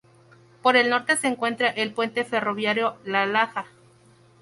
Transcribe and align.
Por 0.63 0.77
el 0.77 0.89
norte 0.89 1.15
se 1.15 1.27
encuentra 1.27 1.69
el 1.69 1.93
Puente 1.93 2.25
Ferroviario 2.25 2.97
La 3.05 3.27
Laja. 3.27 3.67